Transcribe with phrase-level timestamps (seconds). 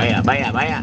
[0.00, 0.82] Bayar, bayar, bayar.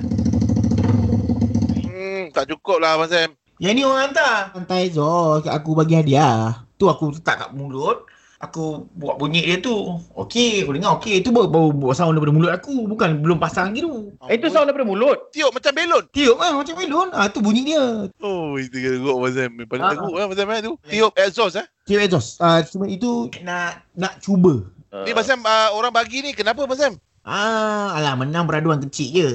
[1.74, 3.34] Hmm, tak cukup lah Abang Sam.
[3.58, 4.54] Yang ni orang hantar.
[4.54, 6.62] Hantar Ezor aku bagi hadiah.
[6.78, 8.06] Tu aku letak kat mulut.
[8.38, 9.74] Aku buat bunyi dia tu.
[10.14, 11.26] Okey, aku dengar okey.
[11.26, 12.86] Itu baru, baru buat sound daripada mulut aku.
[12.86, 14.14] Bukan belum pasang gitu.
[14.30, 15.34] Eh, itu sound daripada mulut.
[15.34, 16.04] Tiup macam belon.
[16.14, 17.10] Tiup kan macam melon.
[17.10, 18.06] Ah tu bunyi dia.
[18.22, 19.50] Oh, itu teruk Abang Sam.
[19.66, 19.92] Paling Ah.
[19.98, 20.74] teruk lah Abang Sam eh, tu.
[20.86, 21.66] Tiup exhaust eh.
[21.90, 22.38] Tiup exhaust.
[22.38, 24.62] Ah cuma itu nak nak cuba.
[24.94, 26.94] Ni Abang Sam, ah, orang bagi ni kenapa Abang Sam?
[27.28, 29.30] Ah, alah menang peraduan kecil je.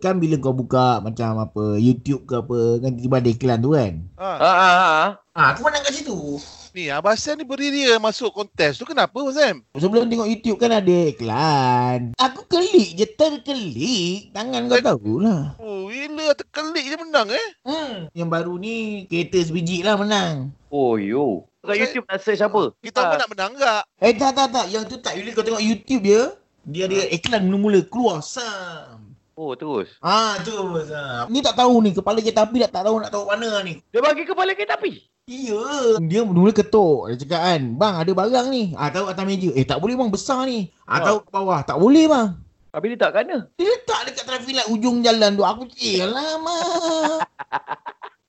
[0.00, 3.92] Kan bila kau buka macam apa YouTube ke apa kan tiba-tiba ada iklan tu kan.
[4.16, 4.30] Ha.
[4.40, 5.04] Ha, ha, ha.
[5.36, 6.40] Ah, aku menang kat situ.
[6.72, 9.60] Ni Abang Sam ni berdiri masuk kontes tu kenapa Abang Sam?
[9.76, 12.16] Sebelum tengok YouTube kan ada iklan.
[12.16, 14.32] Aku klik je terkelik.
[14.32, 15.60] Tangan kau tahulah.
[15.60, 17.48] Oh, gila terkelik je menang eh.
[17.68, 18.08] Hmm.
[18.16, 20.48] Yang baru ni kereta sebiji lah menang.
[20.72, 21.44] Oh, yo.
[21.60, 22.72] Kat YouTube nak search apa?
[22.80, 23.84] Kita pun nak menang tak?
[24.00, 24.66] Eh tak tak tak.
[24.72, 25.12] Yang tu tak.
[25.12, 26.32] Bila kau tengok YouTube dia.
[26.64, 28.24] Dia ada iklan mula-mula keluar.
[28.24, 29.12] Sam.
[29.34, 29.90] Oh, terus.
[29.98, 30.54] Ah tu
[30.86, 31.26] Sam.
[31.28, 31.90] Ni tak tahu ni.
[31.92, 33.82] Kepala kereta api tak, tak tahu nak tahu mana ni.
[33.90, 35.04] Dia bagi kepala kereta api.
[35.24, 35.98] Iya.
[36.04, 37.10] Dia mula ketuk.
[37.10, 37.62] Dia cakap kan.
[37.74, 38.72] Bang ada barang ni.
[38.78, 39.50] Ah tahu atas meja.
[39.52, 40.08] Eh tak boleh bang.
[40.08, 40.70] Besar ni.
[40.86, 41.12] Ah Ah.
[41.12, 41.60] tahu ke bawah.
[41.66, 42.28] Tak boleh bang.
[42.74, 43.38] Habis dia tak kena.
[43.54, 45.44] Dia letak dekat traffic light ujung jalan tu.
[45.46, 46.58] Aku eh lama.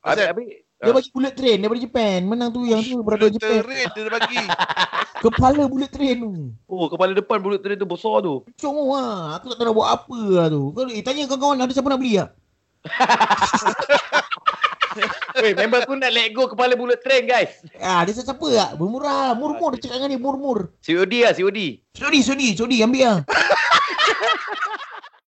[0.06, 2.20] Habis, Dia bagi bullet train daripada Japan.
[2.30, 3.62] Menang tu yang tu berada Japan.
[3.62, 4.38] terit dia dah bagi.
[5.24, 6.52] Kepala bullet train tu.
[6.68, 8.44] oh, kepala depan bulut train tu besar tu.
[8.60, 9.40] Cong lah.
[9.40, 10.76] Aku tak tahu nak buat apa lah tu.
[10.76, 12.30] Kau eh, tanya kawan-kawan ada siapa nak beli tak?
[15.44, 17.60] Weh, member aku nak let go kepala bulut train, guys.
[17.84, 18.80] Ah, ada siapa tak?
[18.80, 19.36] Bermurah.
[19.36, 20.22] Murmur dia cakap dengan dia.
[20.24, 20.72] Murmur.
[20.80, 21.60] COD lah, COD.
[21.92, 22.78] Sudi, sudi, sudi.
[22.80, 23.20] Ambil lah.